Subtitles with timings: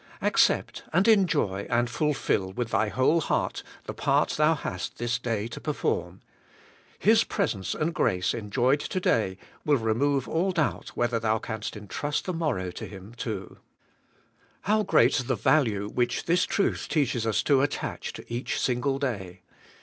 [0.19, 5.19] Ac cept, and enjoy, and fulfil with thy whole heart the part thou hast this
[5.19, 6.21] day to perform.
[6.97, 12.25] His presence and grace enjoyed to day will remove all doubt whether thou canst entrust
[12.25, 13.59] the morrow to Him too.
[14.61, 19.41] How great the value which this truth teaches us to attach to each single day!